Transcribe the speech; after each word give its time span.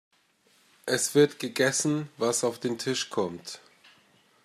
Es 0.87 1.13
wird 1.13 1.37
gegessen, 1.37 2.09
was 2.17 2.43
auf 2.43 2.57
den 2.57 2.79
Tisch 2.79 3.11
kommt. 3.11 3.59